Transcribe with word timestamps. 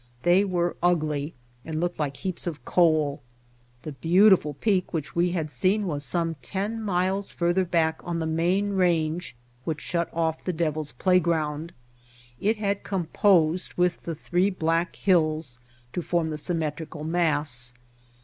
They 0.23 0.43
were 0.43 0.75
ugly 0.81 1.35
and 1.63 1.79
looked 1.79 1.99
like 1.99 2.17
heaps 2.17 2.47
of 2.47 2.65
coal. 2.65 3.21
The 3.83 3.91
beautiful 3.91 4.55
peak 4.55 4.93
which 4.95 5.15
we 5.15 5.33
had 5.33 5.51
seen 5.51 5.85
was 5.85 6.03
some 6.03 6.37
ten 6.41 6.81
miles 6.81 7.29
further 7.29 7.63
back 7.65 8.01
on 8.03 8.17
the 8.17 8.25
main 8.25 8.71
range 8.71 9.35
which 9.63 9.79
shut 9.79 10.09
off 10.11 10.43
the 10.43 10.53
Devil's 10.53 10.91
Play 10.91 11.19
ground. 11.19 11.71
It 12.39 12.57
had 12.57 12.81
composed 12.83 13.75
with 13.75 14.01
the 14.01 14.15
three 14.15 14.49
black 14.49 14.95
hills 14.95 15.59
to 15.93 16.01
form 16.01 16.31
the 16.31 16.37
symmetrical 16.39 17.03
mass. 17.03 17.75